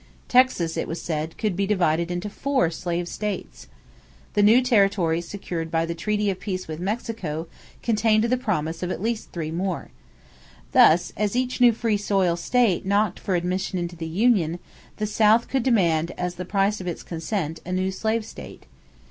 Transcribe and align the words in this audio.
Texas, 0.27 0.77
it 0.77 0.87
was 0.87 0.99
said, 0.99 1.37
could 1.37 1.55
be 1.55 1.67
divided 1.67 2.09
into 2.09 2.27
four 2.27 2.71
slave 2.71 3.07
states. 3.07 3.67
The 4.33 4.41
new 4.41 4.59
territories 4.63 5.27
secured 5.27 5.69
by 5.69 5.85
the 5.85 5.93
treaty 5.93 6.31
of 6.31 6.39
peace 6.39 6.67
with 6.67 6.79
Mexico 6.79 7.45
contained 7.83 8.23
the 8.23 8.35
promise 8.35 8.81
of 8.81 8.89
at 8.89 8.99
least 8.99 9.31
three 9.31 9.51
more. 9.51 9.91
Thus, 10.71 11.13
as 11.15 11.35
each 11.35 11.61
new 11.61 11.71
free 11.71 11.97
soil 11.97 12.35
state 12.35 12.83
knocked 12.83 13.19
for 13.19 13.35
admission 13.35 13.77
into 13.77 13.95
the 13.95 14.07
union, 14.07 14.57
the 14.97 15.05
South 15.05 15.47
could 15.47 15.61
demand 15.61 16.13
as 16.17 16.33
the 16.33 16.45
price 16.45 16.81
of 16.81 16.87
its 16.87 17.03
consent 17.03 17.59
a 17.63 17.71
new 17.71 17.91
slave 17.91 18.25
state. 18.25 18.63